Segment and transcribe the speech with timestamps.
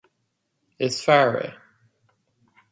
[0.87, 1.55] is fear é